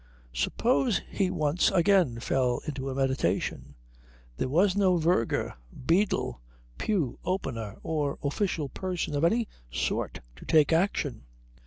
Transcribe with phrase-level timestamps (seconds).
[0.33, 3.75] Suppose he once again fell into a meditation?
[4.35, 5.53] There was no verger,
[5.85, 6.41] beadle,
[6.79, 11.25] pew opener, or official person of any sort to take action.